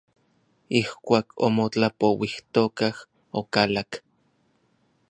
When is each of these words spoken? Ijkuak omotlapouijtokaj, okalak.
Ijkuak 0.79 1.27
omotlapouijtokaj, 1.45 2.95
okalak. 3.39 3.91